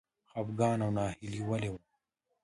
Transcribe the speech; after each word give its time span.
خپګان 0.31 0.77
او 0.85 0.89
ناهیلي 0.97 1.41
ولې 1.49 1.69
و؟ 1.71 1.75